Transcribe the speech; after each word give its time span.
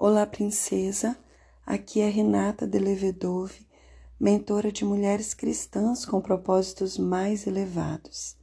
Olá, 0.00 0.24
princesa. 0.24 1.18
Aqui 1.66 2.00
é 2.00 2.08
Renata 2.08 2.68
de 2.68 2.78
Levedove, 2.78 3.66
mentora 4.18 4.70
de 4.70 4.84
mulheres 4.84 5.34
cristãs 5.34 6.06
com 6.06 6.20
propósitos 6.20 6.96
mais 6.96 7.48
elevados. 7.48 8.36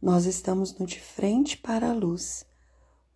Nós 0.00 0.24
estamos 0.24 0.78
no 0.78 0.86
De 0.86 0.98
Frente 0.98 1.58
para 1.58 1.90
a 1.90 1.92
Luz, 1.92 2.46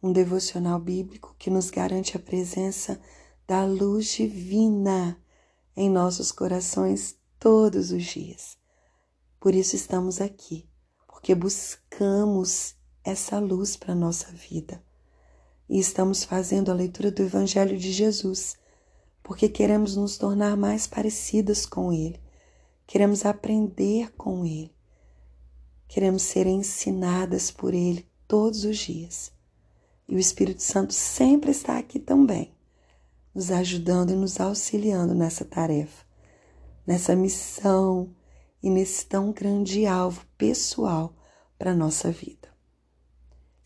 um 0.03 0.13
devocional 0.13 0.79
bíblico 0.79 1.35
que 1.39 1.49
nos 1.49 1.71
garante 1.71 2.19
a 2.19 2.21
presença 2.21 3.00
da 3.46 3.65
luz 3.65 4.09
divina 4.12 5.19
em 5.75 5.89
nossos 5.89 6.31
corações 6.31 7.17
todos 7.39 7.93
os 7.93 8.05
dias. 8.05 8.59
Por 9.41 9.55
isso 9.55 9.75
estamos 9.75 10.21
aqui, 10.21 10.69
porque 11.09 11.35
buscamos 11.35 12.75
essa 13.03 13.39
luz 13.39 13.75
para 13.75 13.93
a 13.93 13.96
nossa 13.96 14.31
vida 14.33 14.85
e 15.69 15.79
estamos 15.79 16.25
fazendo 16.25 16.71
a 16.71 16.75
leitura 16.75 17.11
do 17.11 17.23
Evangelho 17.23 17.79
de 17.79 17.93
Jesus, 17.93 18.57
porque 19.23 19.48
queremos 19.48 19.97
nos 19.97 20.19
tornar 20.19 20.57
mais 20.57 20.87
parecidas 20.87 21.65
com 21.65 21.93
Ele, 21.93 22.21
queremos 22.87 23.25
aprender 23.25 24.12
com 24.16 24.45
Ele, 24.45 24.74
queremos 25.88 26.23
ser 26.23 26.47
ensinadas 26.47 27.51
por 27.51 27.73
Ele 27.73 28.07
todos 28.29 28.65
os 28.65 28.79
dias. 28.79 29.33
E 30.07 30.15
o 30.15 30.19
Espírito 30.19 30.62
Santo 30.62 30.93
sempre 30.93 31.51
está 31.51 31.79
aqui 31.79 31.99
também, 31.99 32.52
nos 33.35 33.51
ajudando 33.51 34.10
e 34.10 34.16
nos 34.16 34.38
auxiliando 34.38 35.15
nessa 35.15 35.45
tarefa, 35.45 36.05
nessa 36.87 37.16
missão 37.16 38.15
e 38.62 38.69
nesse 38.69 39.07
tão 39.07 39.33
grande 39.33 39.87
alvo 39.87 40.27
pessoal 40.37 41.15
para 41.59 41.73
a 41.73 41.77
nossa 41.77 42.10
vida. 42.10 42.44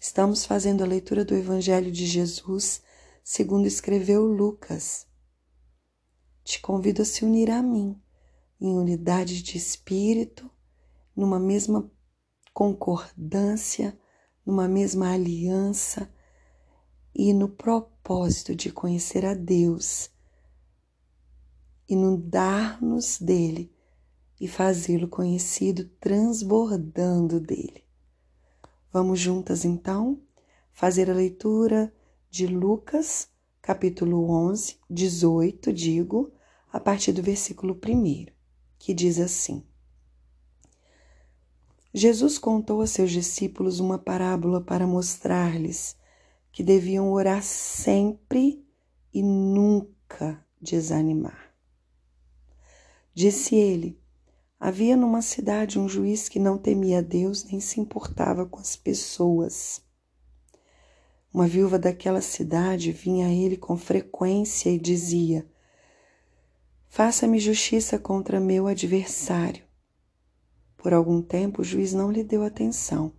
Estamos 0.00 0.44
fazendo 0.44 0.84
a 0.84 0.86
leitura 0.86 1.24
do 1.24 1.34
Evangelho 1.34 1.90
de 1.90 2.06
Jesus, 2.06 2.80
segundo 3.24 3.66
escreveu 3.66 4.24
Lucas. 4.24 5.08
Te 6.44 6.60
convido 6.60 7.02
a 7.02 7.04
se 7.04 7.24
unir 7.24 7.50
a 7.50 7.60
mim, 7.60 8.00
em 8.60 8.76
unidade 8.76 9.42
de 9.42 9.58
espírito, 9.58 10.48
numa 11.16 11.40
mesma 11.40 11.90
concordância, 12.54 13.98
numa 14.46 14.68
mesma 14.68 15.12
aliança 15.12 16.08
e 17.12 17.32
no 17.32 17.48
propósito 17.48 18.54
de 18.54 18.70
conhecer 18.70 19.26
a 19.26 19.34
Deus, 19.34 20.10
inundar-nos 21.88 23.18
dele 23.18 23.74
e 24.40 24.46
fazê-lo 24.46 25.08
conhecido 25.08 25.88
transbordando 26.00 27.40
dele. 27.40 27.87
Vamos 28.90 29.20
juntas 29.20 29.66
então 29.66 30.18
fazer 30.72 31.10
a 31.10 31.14
leitura 31.14 31.92
de 32.30 32.46
Lucas, 32.46 33.28
capítulo 33.60 34.30
11, 34.30 34.78
18, 34.88 35.72
digo, 35.74 36.32
a 36.72 36.80
partir 36.80 37.12
do 37.12 37.22
versículo 37.22 37.78
1, 37.86 38.26
que 38.78 38.94
diz 38.94 39.18
assim: 39.18 39.62
Jesus 41.92 42.38
contou 42.38 42.80
a 42.80 42.86
seus 42.86 43.10
discípulos 43.10 43.78
uma 43.78 43.98
parábola 43.98 44.58
para 44.58 44.86
mostrar-lhes 44.86 45.94
que 46.50 46.62
deviam 46.62 47.12
orar 47.12 47.42
sempre 47.42 48.66
e 49.12 49.22
nunca 49.22 50.42
desanimar. 50.58 51.54
Disse 53.12 53.54
ele: 53.54 53.97
Havia 54.60 54.96
numa 54.96 55.22
cidade 55.22 55.78
um 55.78 55.88
juiz 55.88 56.28
que 56.28 56.40
não 56.40 56.58
temia 56.58 57.00
Deus 57.00 57.44
nem 57.44 57.60
se 57.60 57.80
importava 57.80 58.44
com 58.44 58.58
as 58.58 58.74
pessoas. 58.74 59.80
Uma 61.32 61.46
viúva 61.46 61.78
daquela 61.78 62.20
cidade 62.20 62.90
vinha 62.90 63.28
a 63.28 63.32
ele 63.32 63.56
com 63.56 63.76
frequência 63.76 64.68
e 64.68 64.78
dizia: 64.78 65.46
Faça-me 66.88 67.38
justiça 67.38 68.00
contra 68.00 68.40
meu 68.40 68.66
adversário. 68.66 69.62
Por 70.76 70.92
algum 70.92 71.22
tempo 71.22 71.62
o 71.62 71.64
juiz 71.64 71.92
não 71.92 72.10
lhe 72.10 72.24
deu 72.24 72.42
atenção, 72.42 73.12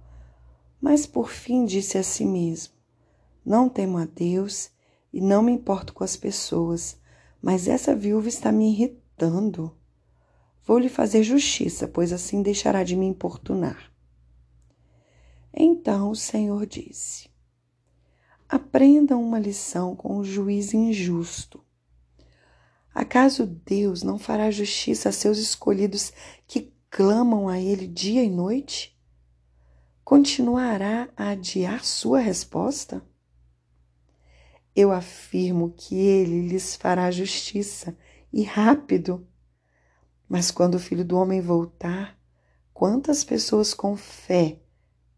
mas 0.82 1.06
por 1.06 1.30
fim 1.30 1.64
disse 1.64 1.98
a 1.98 2.04
si 2.04 2.26
mesmo: 2.26 2.74
Não 3.46 3.70
temo 3.70 3.98
a 3.98 4.06
Deus 4.06 4.72
e 5.14 5.22
não 5.22 5.42
me 5.42 5.54
importo 5.54 5.94
com 5.94 6.04
as 6.04 6.18
pessoas, 6.18 7.00
mas 7.42 7.66
essa 7.66 7.96
viúva 7.96 8.28
está 8.28 8.52
me 8.52 8.74
irritando. 8.74 9.79
Vou-lhe 10.64 10.90
fazer 10.90 11.24
justiça, 11.24 11.88
pois 11.88 12.14
assim 12.14 12.42
deixará 12.42 12.84
de 12.84 12.96
me 12.96 13.06
importunar. 13.06 13.92
Então 15.54 16.12
o 16.12 16.16
Senhor 16.16 16.66
disse: 16.66 17.30
Aprendam 18.48 19.22
uma 19.22 19.40
lição 19.40 19.96
com 19.96 20.18
o 20.18 20.24
juiz 20.24 20.74
injusto. 20.74 21.64
Acaso 22.94 23.46
Deus 23.46 24.04
não 24.04 24.18
fará 24.18 24.50
justiça 24.52 25.10
a 25.10 25.12
seus 25.12 25.38
escolhidos 25.38 26.12
que 26.48 26.74
clamam 26.90 27.48
a 27.48 27.60
Ele 27.60 27.88
dia 27.88 28.24
e 28.24 28.30
noite? 28.30 29.00
Continuará 30.04 31.08
a 31.16 31.30
adiar 31.30 31.86
sua 31.86 32.20
resposta? 32.20 33.02
Eu 34.76 34.92
afirmo 34.92 35.72
que 35.72 35.96
Ele 35.96 36.48
lhes 36.48 36.76
fará 36.76 37.12
justiça 37.12 37.96
e 38.34 38.44
rápido. 38.44 39.28
Mas 40.30 40.52
quando 40.52 40.76
o 40.76 40.80
filho 40.80 41.04
do 41.04 41.18
homem 41.18 41.42
voltar, 41.42 42.16
quantas 42.72 43.24
pessoas 43.24 43.74
com 43.74 43.98
fé 43.98 44.60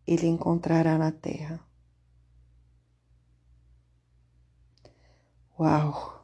ele 0.08 0.26
encontrará 0.26 0.98
na 0.98 1.12
terra? 1.12 1.60
Uau! 5.60 6.18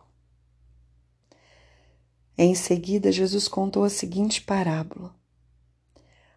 Em 2.37 2.55
seguida, 2.55 3.11
Jesus 3.11 3.49
contou 3.49 3.83
a 3.83 3.89
seguinte 3.89 4.41
parábola: 4.41 5.13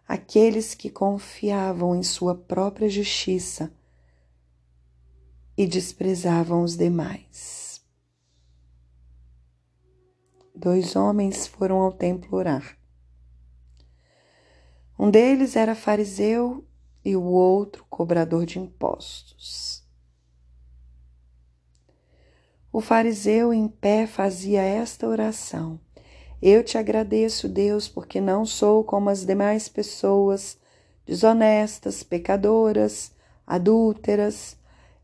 Aqueles 0.05 0.73
que 0.73 0.89
confiavam 0.89 1.95
em 1.95 2.03
sua 2.03 2.35
própria 2.35 2.89
justiça 2.89 3.71
e 5.55 5.65
desprezavam 5.65 6.63
os 6.63 6.75
demais. 6.75 7.60
Dois 10.61 10.95
homens 10.95 11.47
foram 11.47 11.77
ao 11.77 11.91
templo 11.91 12.37
orar. 12.37 12.77
Um 14.97 15.09
deles 15.09 15.55
era 15.55 15.73
fariseu 15.73 16.63
e 17.03 17.15
o 17.15 17.23
outro 17.23 17.83
cobrador 17.89 18.45
de 18.45 18.59
impostos. 18.59 19.83
O 22.71 22.79
fariseu 22.79 23.51
em 23.51 23.67
pé 23.67 24.05
fazia 24.05 24.61
esta 24.61 25.07
oração: 25.07 25.79
Eu 26.39 26.63
te 26.63 26.77
agradeço, 26.77 27.49
Deus, 27.49 27.87
porque 27.87 28.21
não 28.21 28.45
sou 28.45 28.83
como 28.83 29.09
as 29.09 29.25
demais 29.25 29.67
pessoas, 29.67 30.59
desonestas, 31.07 32.03
pecadoras, 32.03 33.11
adúlteras, 33.47 34.55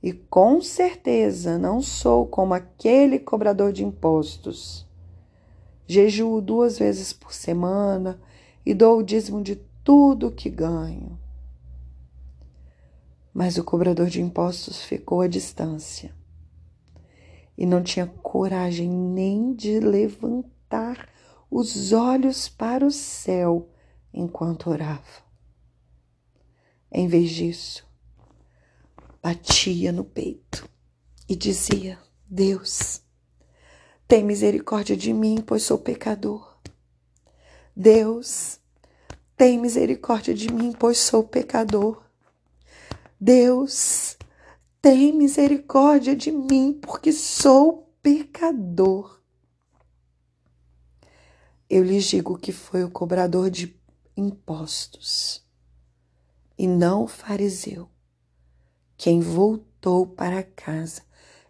e 0.04 0.14
com 0.14 0.62
certeza 0.62 1.58
não 1.58 1.82
sou 1.82 2.28
como 2.28 2.54
aquele 2.54 3.18
cobrador 3.18 3.74
de 3.74 3.84
impostos 3.84 4.87
jejuo 5.88 6.42
duas 6.42 6.78
vezes 6.78 7.14
por 7.14 7.34
semana 7.34 8.20
e 8.66 8.74
dou 8.74 9.00
o 9.00 9.04
dízimo 9.04 9.42
de 9.42 9.56
tudo 9.84 10.32
que 10.32 10.50
ganho. 10.50 11.18
Mas 13.34 13.58
o 13.58 13.64
cobrador 13.64 14.08
de 14.08 14.22
impostos 14.22 14.82
ficou 14.82 15.22
à 15.22 15.28
distância 15.28 16.14
e 17.58 17.66
não 17.66 17.82
tinha 17.82 18.06
coragem 18.06 18.90
nem 18.90 19.54
de 19.54 19.80
levantar 19.80 21.10
os 21.50 21.94
olhos 21.94 22.50
para 22.50 22.86
o 22.86 22.92
céu 22.92 23.70
enquanto 24.14 24.70
orava. 24.70 25.26
Em 26.92 27.08
vez 27.08 27.30
disso, 27.32 27.88
batia 29.22 29.92
no 29.92 30.04
peito 30.04 30.70
e 31.28 31.36
dizia: 31.36 31.98
Deus, 32.30 33.02
tem 34.08 34.24
misericórdia 34.24 34.96
de 34.96 35.12
mim, 35.14 35.44
pois 35.46 35.64
sou 35.64 35.78
pecador. 35.78 36.58
Deus, 37.76 38.60
tem 39.36 39.60
misericórdia 39.60 40.34
de 40.34 40.52
mim, 40.52 40.72
pois 40.72 40.98
sou 40.98 41.24
pecador. 41.24 42.04
Deus, 43.20 44.18
tem 44.82 45.12
misericórdia 45.12 46.16
de 46.16 46.32
mim, 46.32 46.80
porque 46.82 47.12
sou 47.12 47.94
pecador. 48.02 49.22
Eu 51.70 51.84
lhes 51.84 52.06
digo 52.06 52.38
que 52.38 52.54
foi 52.54 52.84
o 52.84 52.90
cobrador 52.90 53.50
de 53.50 53.78
impostos 54.16 55.46
e 56.58 56.66
não 56.66 57.04
o 57.04 57.08
fariseu 57.08 57.90
quem 58.98 59.20
voltou 59.20 60.08
para 60.08 60.42
casa 60.42 61.07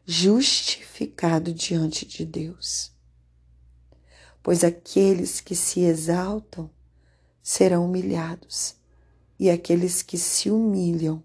justificado 0.10 1.54
diante 1.54 2.06
de 2.06 2.24
Deus. 2.24 2.94
Pois 4.42 4.64
aqueles 4.64 5.42
que 5.42 5.54
se 5.54 5.82
exaltam 5.82 6.72
serão 7.44 7.86
humilhados, 7.86 8.78
e 9.38 9.50
aqueles 9.50 10.02
que 10.02 10.18
se 10.18 10.50
humilham 10.50 11.22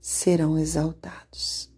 serão 0.00 0.58
exaltados. 0.58 1.70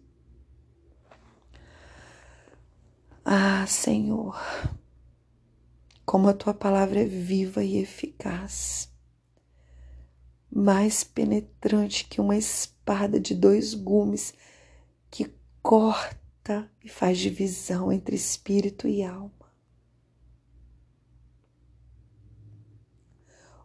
Ah, 3.23 3.67
Senhor, 3.67 4.35
como 6.03 6.27
a 6.27 6.33
tua 6.33 6.53
palavra 6.53 7.01
é 7.01 7.05
viva 7.05 7.63
e 7.63 7.77
eficaz, 7.77 8.91
mais 10.51 11.03
penetrante 11.03 12.05
que 12.05 12.19
uma 12.19 12.35
espada 12.35 13.19
de 13.19 13.35
dois 13.35 13.75
gumes 13.75 14.33
que 15.11 15.31
corta 15.61 16.18
e 16.83 16.89
faz 16.89 17.17
divisão 17.17 17.91
entre 17.91 18.15
espírito 18.15 18.87
e 18.87 19.03
alma. 19.03 19.31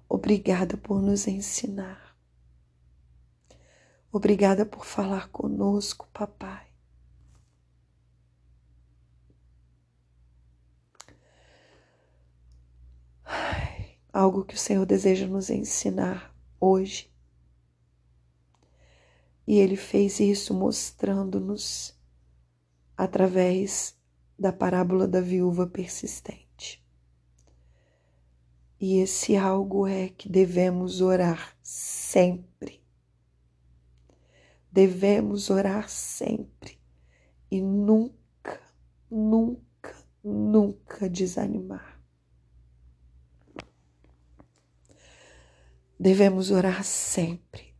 Obrigada 0.08 0.76
por 0.76 1.00
nos 1.02 1.26
ensinar. 1.26 2.16
Obrigada 4.12 4.64
por 4.64 4.84
falar 4.84 5.28
conosco, 5.28 6.08
papai. 6.12 6.68
Ai, 13.24 13.98
algo 14.12 14.44
que 14.44 14.54
o 14.54 14.58
Senhor 14.58 14.86
deseja 14.86 15.26
nos 15.26 15.50
ensinar 15.50 16.32
hoje. 16.60 17.12
E 19.46 19.58
Ele 19.58 19.76
fez 19.76 20.20
isso 20.20 20.54
mostrando-nos 20.54 21.98
através 22.96 23.96
da 24.38 24.52
parábola 24.52 25.06
da 25.06 25.20
viúva 25.20 25.66
persistente. 25.66 26.84
E 28.80 28.98
esse 28.98 29.36
algo 29.36 29.86
é 29.86 30.08
que 30.08 30.28
devemos 30.28 31.00
orar 31.00 31.56
sempre. 31.62 32.82
Devemos 34.70 35.48
orar 35.48 35.88
sempre 35.88 36.78
e 37.50 37.62
nunca, 37.62 38.60
nunca, 39.10 39.96
nunca 40.22 41.08
desanimar. 41.08 42.02
Devemos 45.98 46.50
orar 46.50 46.82
sempre 46.84 47.74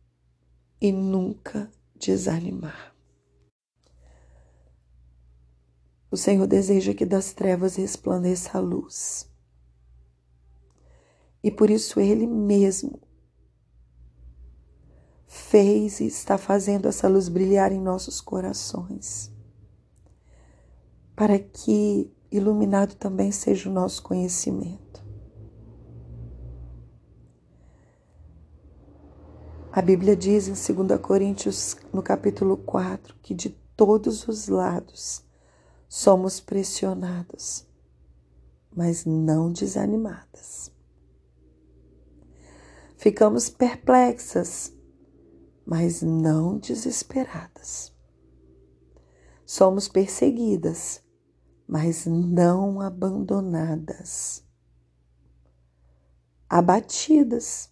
e 0.79 0.91
nunca 0.91 1.69
desanimar. 1.93 2.94
O 6.15 6.17
Senhor 6.17 6.47
deseja 6.47 6.93
que 6.93 7.05
das 7.05 7.33
trevas 7.33 7.75
resplandeça 7.75 8.57
a 8.57 8.61
luz 8.61 9.29
e 11.43 11.51
por 11.51 11.69
isso 11.69 11.99
Ele 11.99 12.25
mesmo 12.25 13.01
fez 15.27 15.99
e 15.99 16.07
está 16.07 16.37
fazendo 16.37 16.87
essa 16.87 17.09
luz 17.09 17.27
brilhar 17.27 17.73
em 17.73 17.81
nossos 17.81 18.21
corações, 18.21 19.29
para 21.17 21.37
que 21.37 22.09
iluminado 22.31 22.95
também 22.95 23.29
seja 23.29 23.69
o 23.69 23.73
nosso 23.73 24.01
conhecimento. 24.01 25.03
A 29.69 29.81
Bíblia 29.81 30.15
diz 30.15 30.47
em 30.47 30.75
2 30.85 30.97
Coríntios, 31.01 31.75
no 31.91 32.01
capítulo 32.01 32.55
4, 32.55 33.17
que 33.21 33.33
de 33.33 33.49
todos 33.75 34.29
os 34.29 34.47
lados 34.47 35.24
somos 35.87 36.39
pressionados, 36.39 37.67
mas 38.75 39.05
não 39.05 39.51
desanimadas. 39.51 40.71
Ficamos 42.97 43.49
perplexas, 43.49 44.73
mas 45.65 46.01
não 46.01 46.57
desesperadas. 46.57 47.93
Somos 49.45 49.87
perseguidas, 49.87 51.03
mas 51.67 52.05
não 52.05 52.81
abandonadas. 52.81 54.43
Abatidas, 56.49 57.71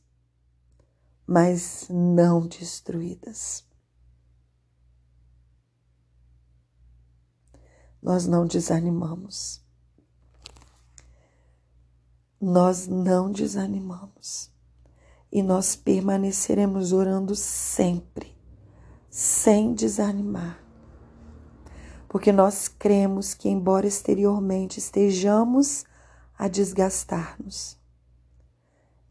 mas 1.26 1.88
não 1.90 2.46
destruídas. 2.48 3.66
Nós 8.04 8.28
não 8.28 8.46
desanimamos. 8.46 9.64
Nós 12.40 12.86
não 12.86 13.32
desanimamos 13.32 14.52
e 15.32 15.42
nós 15.42 15.78
permaneceremos 15.78 16.92
orando 16.92 17.34
sempre, 17.34 18.36
sem 19.10 19.74
desanimar. 19.74 20.62
Porque 22.10 22.34
nós 22.34 22.68
cremos 22.68 23.34
que, 23.34 23.48
embora 23.48 23.88
exteriormente 23.88 24.80
estejamos 24.80 25.86
a 26.38 26.50
desgastar-nos, 26.50 27.80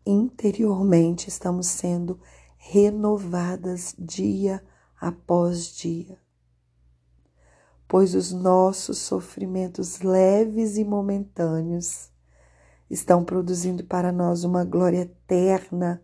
interiormente 0.05 1.29
estamos 1.29 1.67
sendo 1.67 2.21
renovadas 2.59 3.95
dia 3.99 4.63
após 5.01 5.75
dia. 5.75 6.22
Pois 7.93 8.15
os 8.15 8.33
nossos 8.33 8.97
sofrimentos 8.97 10.01
leves 10.01 10.79
e 10.79 10.83
momentâneos 10.83 12.11
estão 12.89 13.23
produzindo 13.23 13.85
para 13.85 14.11
nós 14.11 14.45
uma 14.45 14.65
glória 14.65 15.01
eterna 15.01 16.03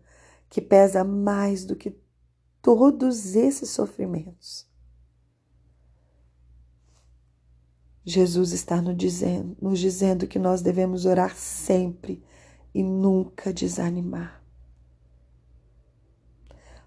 que 0.51 0.61
pesa 0.61 1.03
mais 1.03 1.65
do 1.65 1.75
que 1.75 1.97
todos 2.61 3.35
esses 3.35 3.71
sofrimentos. 3.71 4.69
Jesus 8.05 8.51
está 8.51 8.79
nos 8.79 8.95
dizendo, 8.95 9.57
nos 9.59 9.79
dizendo 9.79 10.27
que 10.27 10.37
nós 10.37 10.61
devemos 10.61 11.07
orar 11.07 11.35
sempre 11.35 12.23
e 12.71 12.83
nunca 12.83 13.51
desanimar. 13.51 14.43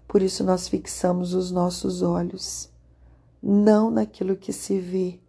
Por 0.07 0.21
isso 0.21 0.45
nós 0.45 0.69
fixamos 0.69 1.33
os 1.33 1.51
nossos 1.51 2.01
olhos 2.01 2.72
não 3.45 3.91
naquilo 3.91 4.37
que 4.37 4.53
se 4.53 4.79
vê, 4.79 5.19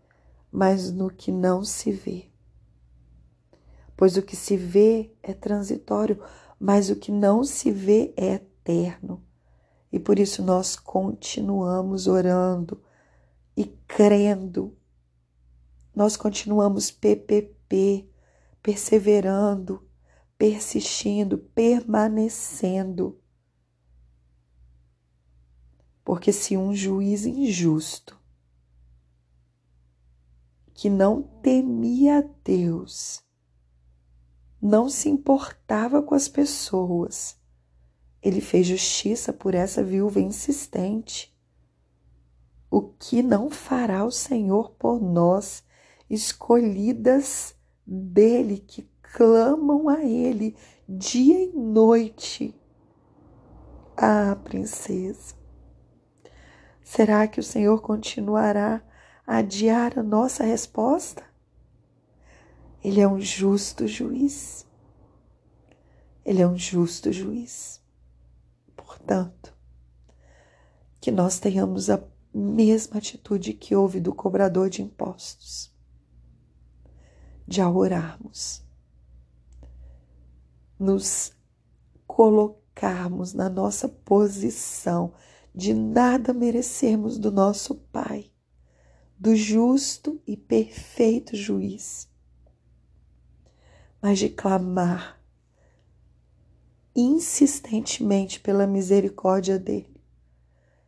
mas 0.53 0.93
no 0.93 1.11
que 1.11 1.33
não 1.33 1.65
se 1.65 1.91
vê. 1.91 2.31
Pois 3.97 4.17
o 4.17 4.23
que 4.23 4.37
se 4.37 4.57
vê 4.57 5.13
é 5.21 5.35
transitório, 5.35 6.23
mas 6.59 6.91
o 6.91 6.97
que 6.97 7.11
não 7.11 7.43
se 7.43 7.73
vê 7.73 8.15
é 8.17 8.35
eterno. 8.35 9.21
E 9.91 9.99
por 9.99 10.19
isso 10.19 10.43
nós 10.43 10.77
continuamos 10.77 12.07
orando 12.07 12.81
e 13.57 13.65
crendo. 13.65 14.77
Nós 15.95 16.17
continuamos 16.17 16.91
PPP, 16.91 18.09
perseverando, 18.63 19.87
persistindo, 20.39 21.39
permanecendo. 21.39 23.21
Porque 26.05 26.33
se 26.33 26.57
um 26.57 26.75
juiz 26.75 27.25
injusto, 27.25 28.21
que 30.75 30.91
não 30.91 31.23
temia 31.23 32.29
Deus, 32.45 33.25
não 34.61 34.89
se 34.89 35.09
importava 35.09 36.03
com 36.03 36.15
as 36.15 36.29
pessoas. 36.29 37.37
Ele 38.23 38.41
fez 38.41 38.67
justiça 38.67 39.33
por 39.33 39.55
essa 39.55 39.83
viúva 39.83 40.21
insistente. 40.21 41.35
O 42.71 42.83
que 42.83 43.23
não 43.23 43.51
fará 43.51 44.05
o 44.05 44.11
Senhor 44.11 44.73
por 44.73 45.01
nós, 45.01 45.63
escolhidas 46.11 47.55
dele, 47.87 48.59
que 48.59 48.89
clamam 49.03 49.89
a 49.89 50.03
Ele 50.03 50.57
dia 50.89 51.45
e 51.45 51.53
noite? 51.53 52.55
Ah, 53.97 54.37
princesa, 54.43 55.35
será 56.85 57.27
que 57.27 57.41
o 57.41 57.43
Senhor 57.43 57.81
continuará 57.81 58.83
a 59.27 59.39
adiar 59.39 59.99
a 59.99 60.03
nossa 60.03 60.45
resposta? 60.45 61.25
Ele 62.85 63.01
é 63.01 63.09
um 63.09 63.19
justo 63.19 63.89
juiz. 63.89 64.67
Ele 66.25 66.43
é 66.43 66.47
um 66.47 66.57
justo 66.57 67.11
juiz. 67.11 67.83
Portanto, 68.77 69.55
que 71.01 71.11
nós 71.11 71.39
tenhamos 71.39 71.89
a 71.89 72.03
mesma 72.33 72.99
atitude 72.99 73.55
que 73.55 73.75
houve 73.75 74.01
do 74.01 74.15
cobrador 74.15 74.69
de 74.69 74.83
impostos, 74.83 75.73
de 77.47 77.61
ao 77.61 77.75
orarmos, 77.75 78.63
nos 80.79 81.33
colocarmos 82.07 83.33
na 83.33 83.49
nossa 83.49 83.89
posição 83.89 85.15
de 85.55 85.73
nada 85.73 86.33
merecermos 86.33 87.17
do 87.17 87.31
nosso 87.31 87.77
Pai, 87.93 88.33
do 89.17 89.37
justo 89.37 90.21
e 90.27 90.37
perfeito 90.37 91.37
juiz, 91.37 92.11
mas 94.03 94.19
de 94.19 94.29
clamar 94.29 95.23
insistentemente 96.95 98.41
pela 98.41 98.67
misericórdia 98.67 99.59
dele, 99.59 100.03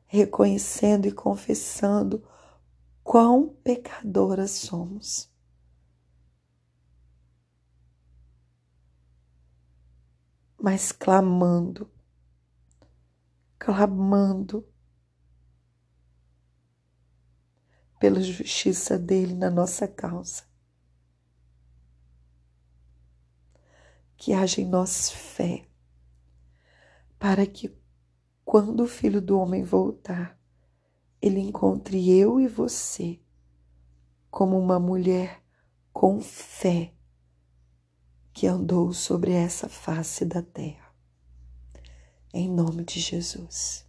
reconhecendo 0.07 1.07
e 1.07 1.13
confessando 1.13 2.23
quão 3.05 3.49
pecadoras 3.63 4.51
somos. 4.51 5.31
Mas 10.61 10.91
clamando 10.91 11.89
clamando 13.59 14.67
pela 17.99 18.21
justiça 18.21 18.99
dele 18.99 19.35
na 19.35 19.51
nossa 19.51 19.89
causa. 19.89 20.45
Que 24.17 24.33
haja 24.33 24.61
em 24.61 24.67
nós 24.67 25.11
fé, 25.11 25.67
para 27.19 27.47
que 27.47 27.77
quando 28.45 28.85
o 28.85 28.89
Filho 28.89 29.21
do 29.21 29.39
Homem 29.39 29.63
voltar, 29.63 30.39
ele 31.21 31.41
encontre 31.41 32.11
eu 32.11 32.41
e 32.41 32.47
você 32.47 33.21
como 34.31 34.59
uma 34.59 34.79
mulher 34.79 35.43
com 35.93 36.21
fé 36.21 36.95
que 38.33 38.47
andou 38.47 38.93
sobre 38.93 39.33
essa 39.33 39.69
face 39.69 40.25
da 40.25 40.43
terra. 40.43 40.86
Em 42.39 42.51
nome 42.51 42.85
de 42.85 43.01
Jesus. 43.01 43.86